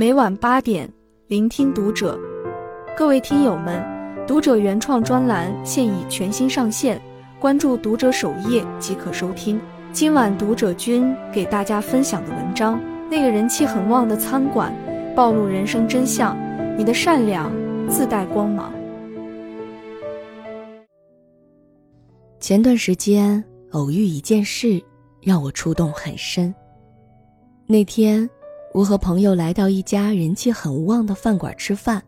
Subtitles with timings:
[0.00, 0.90] 每晚八点，
[1.26, 2.18] 聆听读者。
[2.96, 3.84] 各位听友们，
[4.26, 6.98] 读者原创专栏现已全新上线，
[7.38, 9.60] 关注读者首页即可收听。
[9.92, 14.74] 今晚读者君给大家分享的文章，那个人气很旺的餐馆，
[15.14, 16.34] 暴露人生真相。
[16.78, 17.52] 你的善良
[17.86, 18.72] 自带光芒。
[22.40, 24.82] 前段时间偶遇一件事，
[25.20, 26.54] 让我触动很深。
[27.66, 28.26] 那天，
[28.72, 32.02] 我和朋友来到一家人气很旺的饭馆吃饭，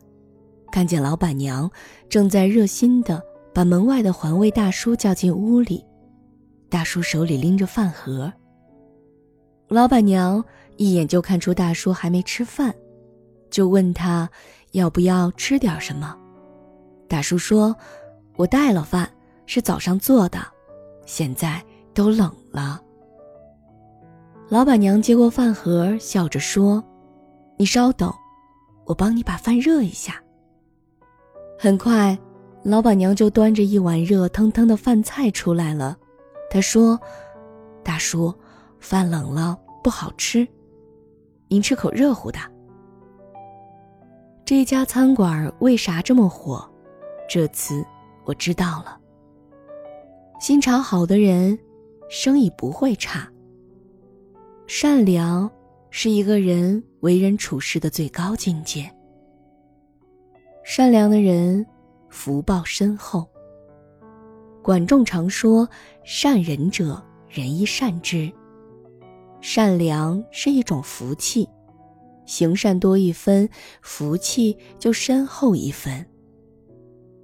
[0.71, 1.69] 看见老板娘
[2.09, 3.21] 正在热心的
[3.53, 5.85] 把门外的环卫大叔叫进屋里。
[6.69, 8.31] 大叔手里拎着饭盒。
[9.67, 10.43] 老板娘
[10.77, 12.73] 一眼就看出大叔还没吃饭，
[13.49, 14.29] 就问他
[14.71, 16.17] 要不要吃点什么。
[17.07, 17.75] 大叔说
[18.37, 19.09] ：“我带了饭。”
[19.45, 20.39] 是早上做的，
[21.05, 21.61] 现在
[21.93, 22.81] 都冷了。
[24.53, 26.83] 老板娘接过饭盒，笑着说
[27.57, 28.13] ：“你稍等，
[28.85, 30.21] 我帮你把饭热一下。”
[31.57, 32.15] 很快，
[32.61, 35.97] 老板娘就端着一碗热腾腾的饭菜出来了。
[36.51, 36.99] 她说
[37.83, 38.31] ：“大叔，
[38.79, 40.47] 饭冷了不好吃，
[41.47, 42.37] 您吃口热乎的。”
[44.45, 46.63] 这家餐馆为啥这么火？
[47.27, 47.83] 这次
[48.23, 48.99] 我知道了。
[50.39, 51.57] 心肠好的人，
[52.07, 53.27] 生意不会差。
[54.65, 55.49] 善良
[55.89, 58.89] 是一个人为人处事的最高境界。
[60.63, 61.65] 善良的人，
[62.09, 63.27] 福报深厚。
[64.61, 65.67] 管仲常说
[66.05, 68.31] ：“善人者，人亦善之。”
[69.41, 71.47] 善良是一种福气，
[72.25, 73.49] 行善多一分，
[73.81, 76.05] 福气就深厚一分。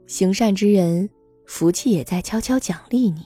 [0.08, 1.10] 行善之人。
[1.52, 3.26] 福气也在悄悄奖励你。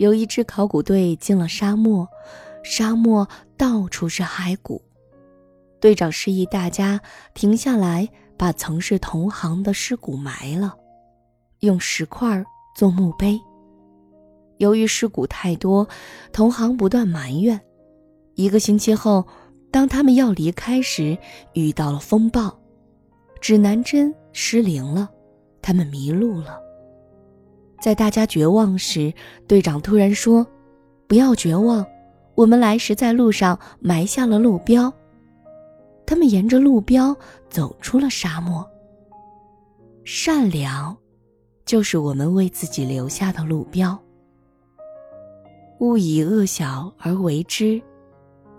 [0.00, 2.08] 有一支考古队进了沙漠，
[2.62, 4.80] 沙漠到处是骸骨。
[5.78, 6.98] 队长示意大家
[7.34, 10.74] 停下来，把曾是同行的尸骨埋了，
[11.58, 12.42] 用石块
[12.74, 13.38] 做墓碑。
[14.56, 15.86] 由于尸骨太多，
[16.32, 17.60] 同行不断埋怨。
[18.36, 19.26] 一个星期后，
[19.70, 21.18] 当他们要离开时，
[21.52, 22.58] 遇到了风暴，
[23.38, 25.10] 指南针失灵了。
[25.60, 26.58] 他们迷路了。
[27.80, 29.12] 在大家绝望时，
[29.48, 30.46] 队长突然说
[31.08, 31.84] ：“不要绝望，
[32.34, 34.92] 我们来时在路上埋下了路标。”
[36.06, 37.16] 他们沿着路标
[37.48, 38.68] 走出了沙漠。
[40.04, 40.96] 善良，
[41.64, 43.98] 就是我们为自己留下的路标。
[45.78, 47.80] 勿以恶小而为之，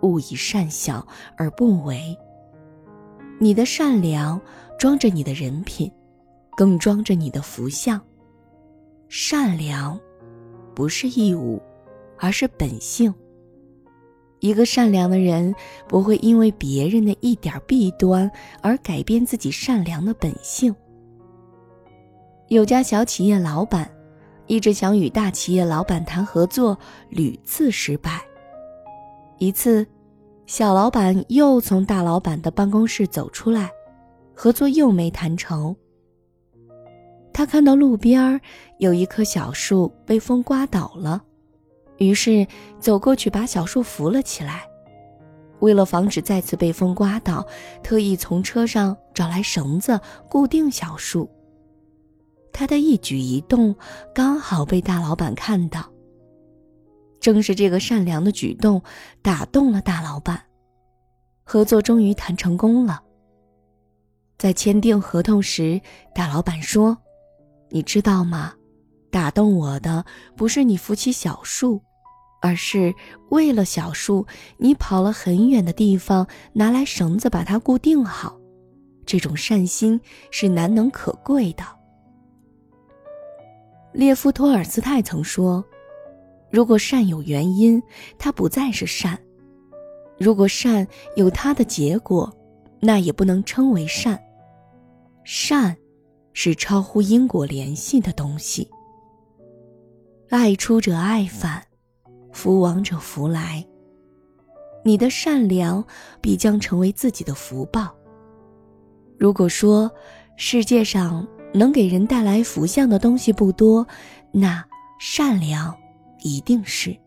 [0.01, 1.05] 勿以善小
[1.37, 2.17] 而不为。
[3.39, 4.41] 你的善良
[4.79, 5.91] 装着你的人品。
[6.57, 7.99] 更装着你的福相。
[9.13, 9.99] 善良，
[10.73, 11.61] 不是义务，
[12.17, 13.13] 而是本性。
[14.39, 15.53] 一个善良的人
[15.85, 20.73] 不会因为别人的一点弊端而改变自己善良的本性。
[22.47, 23.91] 有家小企业老板，
[24.47, 26.79] 一直想与大企业老板谈合作，
[27.09, 28.21] 屡次失败。
[29.39, 29.85] 一次，
[30.45, 33.69] 小老板又从大老板的办公室走出来，
[34.33, 35.75] 合作又没谈成。
[37.41, 38.39] 他看到路边
[38.77, 41.23] 有一棵小树被风刮倒了，
[41.97, 42.45] 于是
[42.79, 44.61] 走过去把小树扶了起来。
[45.59, 47.43] 为了防止再次被风刮倒，
[47.81, 51.27] 特意从车上找来绳子固定小树。
[52.53, 53.75] 他的一举一动
[54.13, 55.91] 刚好被大老板看到。
[57.19, 58.83] 正是这个善良的举动
[59.23, 60.39] 打动了大老板，
[61.43, 63.01] 合作终于谈成功了。
[64.37, 65.81] 在签订合同时，
[66.13, 66.95] 大老板说。
[67.71, 68.53] 你知道吗？
[69.09, 70.05] 打动我的
[70.37, 71.81] 不是你扶起小树，
[72.41, 72.93] 而是
[73.29, 74.25] 为了小树，
[74.57, 78.37] 你跑了很远的地方，拿来绳子把它固定好。
[79.05, 79.99] 这种善心
[80.29, 81.63] 是难能可贵的。
[83.91, 85.61] 列夫·托尔斯泰曾说
[86.49, 87.83] ：“如果善有原因，
[88.17, 89.17] 它不再是善；
[90.17, 90.87] 如果善
[91.17, 92.33] 有它的结果，
[92.79, 94.17] 那也不能称为善。
[95.25, 95.75] 善。”
[96.33, 98.69] 是超乎因果联系的东西。
[100.29, 101.61] 爱出者爱返，
[102.31, 103.65] 福往者福来。
[104.83, 105.83] 你的善良
[106.21, 107.93] 必将成为自己的福报。
[109.19, 109.91] 如果说
[110.37, 113.85] 世界上能给人带来福相的东西不多，
[114.31, 114.65] 那
[114.99, 115.75] 善良
[116.23, 116.97] 一定是。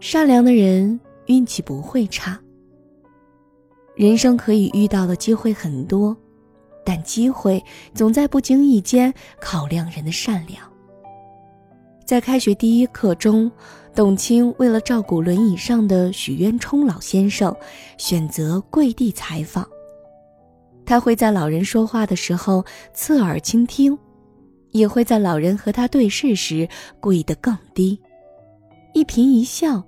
[0.00, 2.38] 善良的人运气不会差。
[3.94, 6.16] 人生可以遇到的机会很多。
[6.84, 7.62] 但机会
[7.94, 10.68] 总在不经意间考量人的善良。
[12.04, 13.50] 在开学第一课中，
[13.94, 17.54] 董卿为了照顾轮椅上的许渊冲老先生，
[17.98, 19.64] 选择跪地采访。
[20.84, 23.96] 他会在老人说话的时候侧耳倾听，
[24.72, 26.68] 也会在老人和他对视时
[26.98, 28.00] 跪得更低，
[28.92, 29.82] 一颦一笑。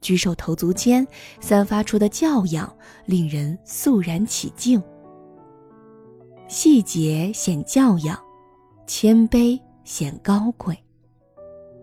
[0.00, 1.06] 举手投足间
[1.40, 2.72] 散发出的教养，
[3.06, 4.80] 令人肃然起敬。
[6.48, 8.16] 细节显教养，
[8.86, 10.78] 谦卑显高贵。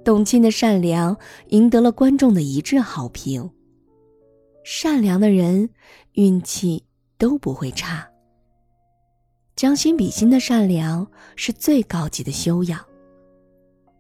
[0.06, 1.18] 董卿的善良
[1.50, 3.50] 赢得了观众的一致好评。
[4.63, 5.69] 善良的人，
[6.13, 6.86] 运气
[7.18, 8.07] 都不会差。
[9.56, 11.06] 将心比心的善良
[11.36, 12.80] 是最高级的修养。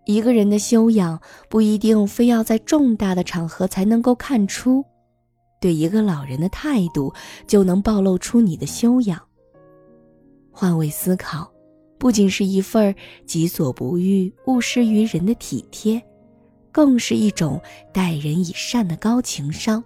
[0.05, 4.83] 一个人的修养不一定非要在重大的场合才能够看出，
[5.59, 7.13] 对一个老人的态度
[7.47, 9.21] 就能暴露出你的修养。
[10.53, 11.51] 换位思考，
[11.97, 12.95] 不仅是一份
[13.25, 16.01] 己所不欲，勿施于人的体贴，
[16.71, 17.59] 更是一种
[17.91, 19.83] 待人以善的高情商。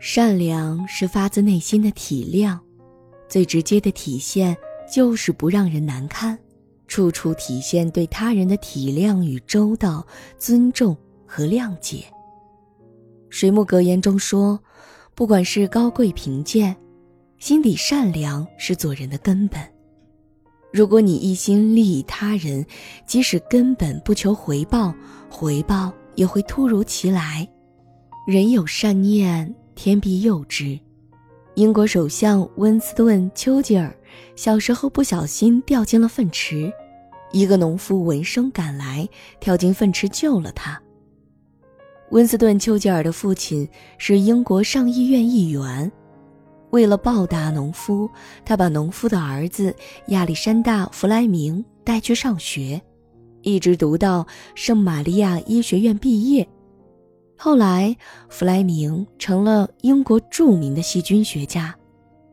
[0.00, 2.58] 善良是发自内心的体谅，
[3.28, 4.56] 最直接的体现
[4.92, 6.36] 就是不让人难堪。
[6.88, 10.04] 处处体现对他人的体谅与周到、
[10.38, 10.96] 尊重
[11.26, 12.04] 和谅解。
[13.28, 14.58] 水木格言中说
[15.14, 16.74] ：“不管是高贵贫贱，
[17.38, 19.60] 心底善良是做人的根本。
[20.72, 22.64] 如果你一心利益他人，
[23.06, 24.94] 即使根本不求回报，
[25.30, 27.48] 回报也会突如其来。
[28.26, 30.78] 人有善念，天必佑之。”
[31.54, 33.92] 英国首相温斯顿·丘吉尔
[34.36, 36.72] 小时候不小心掉进了粪池，
[37.32, 39.08] 一个农夫闻声赶来，
[39.40, 40.80] 跳进粪池救了他。
[42.10, 45.90] 温斯顿·丘吉尔的父亲是英国上议院议员，
[46.70, 48.08] 为了报答农夫，
[48.44, 49.74] 他把农夫的儿子
[50.08, 52.80] 亚历山大·弗莱明带去上学，
[53.42, 56.46] 一直读到圣玛利亚医学院毕业。
[57.36, 57.96] 后来，
[58.28, 61.74] 弗莱明成了英国著名的细菌学家，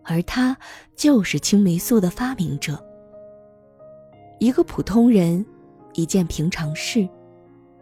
[0.04, 0.58] 而他
[0.96, 2.84] 就是青霉素的发明者。
[4.40, 5.46] 一个普通人，
[5.94, 7.08] 一件平常事，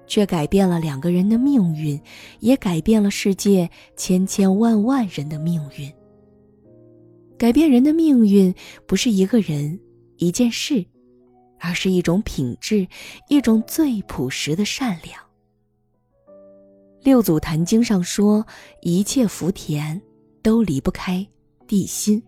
[0.05, 1.99] 却改变了两个人的命运，
[2.41, 5.91] 也改变了世界千千万万人的命运。
[7.43, 8.55] 改变人的命运，
[8.87, 9.77] 不是一个人、
[10.15, 10.85] 一件事，
[11.59, 12.87] 而是一种品质，
[13.27, 15.19] 一种最朴实的善良。
[17.01, 18.47] 六祖坛经上说
[18.79, 20.01] ：“一切福田，
[20.41, 21.27] 都离不开
[21.67, 22.23] 地心。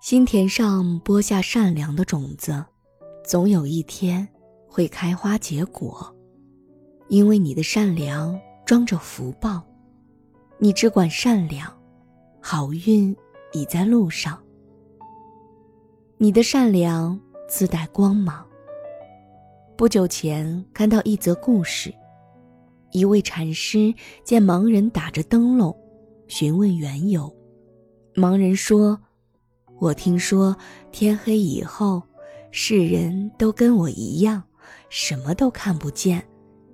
[0.00, 2.64] 心田上播下善良的种子，
[3.26, 4.28] 总有一天
[4.68, 6.14] 会开花结果。
[7.08, 9.60] 因为你的善良装着福报，
[10.58, 11.68] 你只管善良，
[12.40, 13.12] 好运
[13.52, 14.38] 已在路上。
[16.18, 17.18] 你的善良
[17.48, 18.46] 自带光芒。
[19.76, 21.94] 不久前看到一则故事。”
[22.92, 23.94] 一位禅师
[24.24, 25.74] 见盲人打着灯笼，
[26.26, 27.32] 询问缘由。
[28.14, 29.00] 盲人说
[29.78, 30.56] ：“我听说
[30.90, 32.02] 天黑以后，
[32.50, 34.42] 世人都跟我一样，
[34.88, 36.20] 什么都看不见，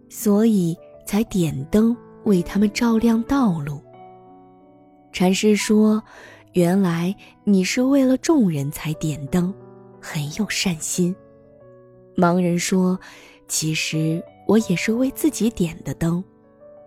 [0.09, 0.75] 所以
[1.05, 1.95] 才点灯
[2.25, 3.79] 为他们照亮道路。”
[5.13, 6.03] 禅师说
[6.57, 7.15] ：“原来
[7.45, 9.53] 你是为了众人才点灯，
[10.01, 11.15] 很有善心。”
[12.17, 12.99] 盲人说
[13.47, 16.23] ：“其实……”我也是为自己点的灯，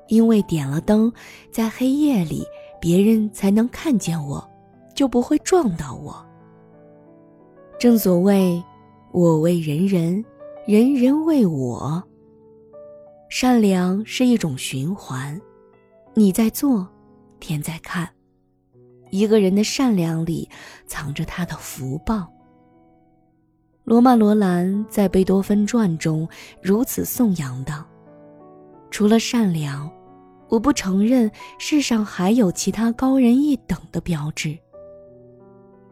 [0.07, 1.11] 因为点了灯，
[1.51, 2.41] 在黑夜里
[2.79, 4.49] 别人才能看见我，
[4.95, 6.25] 就不会撞到我。
[7.77, 8.63] 正所谓，
[9.11, 10.23] 我为人人，
[10.65, 12.01] 人人为我。
[13.29, 15.37] 善良是一种循环，
[16.13, 16.87] 你在做，
[17.41, 18.09] 天在看。
[19.09, 20.49] 一个人的善良里，
[20.85, 22.31] 藏着他的福报。
[23.83, 26.27] 罗曼·罗兰在贝多芬传中
[26.61, 27.85] 如此颂扬道
[28.91, 29.91] ：“除了善良，
[30.47, 34.57] 我不承认世上还有其他高人一等的标志。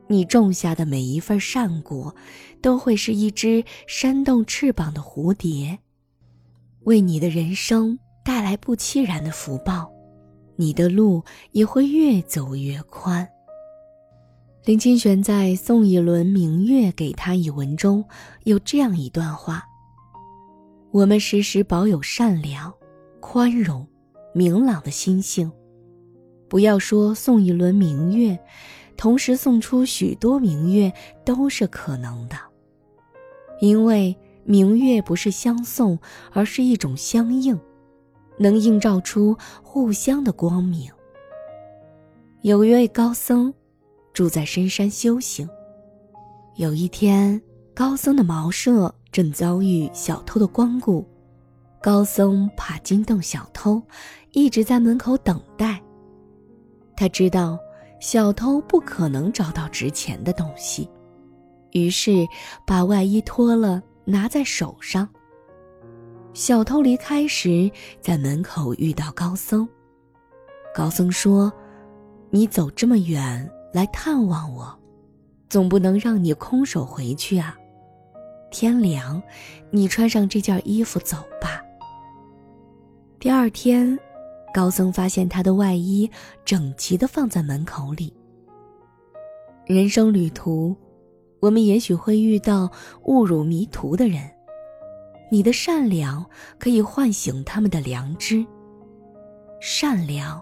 [0.07, 2.15] 你种下的每一份善果，
[2.61, 5.79] 都会是一只扇动翅膀的蝴蝶，
[6.83, 9.91] 为你的人生带来不期然的福报，
[10.57, 13.25] 你的路也会越走越宽。”
[14.65, 18.03] 林清玄在《送一轮明月给他》一文中
[18.43, 19.63] 有这样一段话
[20.91, 22.73] ：“我们时时保有善良、
[23.21, 23.87] 宽容、
[24.33, 25.49] 明朗的心性，
[26.49, 28.37] 不要说送一轮明月，
[28.97, 30.91] 同时送出许多明月
[31.23, 32.35] 都是可能的。
[33.61, 35.97] 因为明月不是相送，
[36.33, 37.57] 而是一种相应，
[38.37, 40.91] 能映照出互相的光明。
[42.41, 43.53] 有一位高僧。”
[44.13, 45.47] 住在深山修行。
[46.55, 47.39] 有一天，
[47.75, 51.07] 高僧的茅舍正遭遇小偷的光顾，
[51.79, 53.79] 高僧怕惊动小偷，
[54.31, 55.79] 一直在门口等待。
[56.95, 57.59] 他知道
[57.99, 60.89] 小偷不可能找到值钱的东西，
[61.73, 62.27] 于是
[62.65, 65.07] 把外衣脱了，拿在手上。
[66.33, 67.69] 小偷离开时，
[67.99, 69.67] 在门口遇到高僧。
[70.73, 71.51] 高僧说
[72.29, 74.77] ：“你走这么远来探望我，
[75.49, 77.57] 总不能让你空手回去啊。
[78.51, 79.21] 天凉，
[79.71, 81.63] 你穿上这件衣服走吧。”
[83.19, 83.97] 第二天，
[84.53, 86.09] 高僧发现他的外衣
[86.45, 88.13] 整齐的放在门口里。
[89.65, 90.75] 人生旅途，
[91.39, 92.71] 我们也许会遇到
[93.05, 94.21] 误入迷途的人，
[95.31, 96.25] 你的善良
[96.57, 98.45] 可以唤醒他们的良知。
[99.61, 100.41] 善良。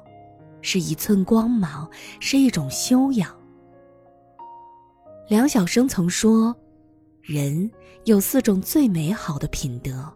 [0.67, 1.87] 是一寸光芒，
[2.19, 3.39] 是一种修养。
[5.29, 6.55] 梁晓声曾说
[7.21, 7.69] ：“人
[8.05, 10.11] 有四种最美好的品德，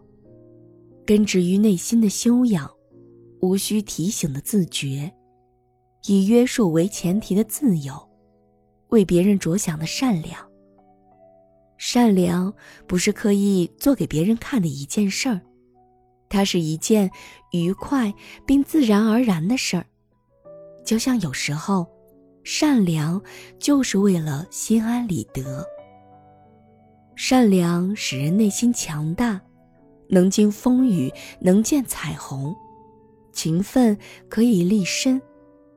[1.06, 2.68] 根植于内心的修养，
[3.40, 5.08] 无需提醒的自觉，
[6.08, 7.94] 以约束为前提的自由，
[8.88, 10.49] 为别人着想的善良。
[11.82, 12.52] 善良
[12.86, 15.40] 不是刻意做给别人看的一件事儿，
[16.28, 17.10] 它是一件
[17.52, 18.12] 愉快
[18.46, 19.86] 并自然而然的事儿。”
[20.84, 21.86] 就像有时候，
[22.44, 23.18] 善良
[23.58, 25.66] 就是为了心安理得。
[27.16, 29.40] 善良使人内心强大，
[30.06, 31.10] 能经风雨，
[31.40, 32.54] 能见彩虹。
[33.32, 33.96] 勤奋
[34.28, 35.20] 可以立身，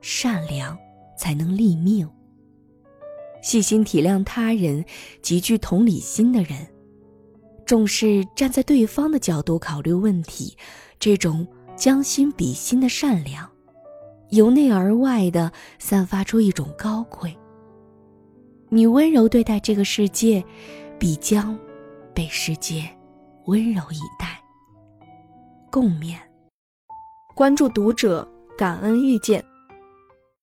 [0.01, 0.77] 善良
[1.17, 2.05] 才能立命。
[3.43, 4.83] 细心体谅他人，
[5.21, 6.67] 极具同理心的人，
[7.65, 10.57] 重视站在对方的角度考虑问题，
[10.97, 11.45] 这种
[11.75, 13.47] 将心比心的善良。
[14.29, 17.37] 由内而外的散发出一种高贵。
[18.69, 20.43] 你温柔对待这个世界，
[20.97, 21.55] 必将
[22.15, 22.89] 被世界
[23.45, 24.41] 温柔以待。
[25.69, 26.15] 共勉。
[27.35, 29.43] 关注读者，感恩遇见。